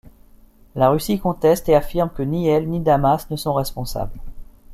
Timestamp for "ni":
2.23-2.47, 2.67-2.79